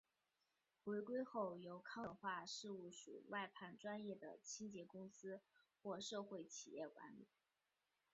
[0.83, 5.43] 回归后由康乐文化事务署外判专业的清洁公司
[5.83, 7.27] 或社会企业管理。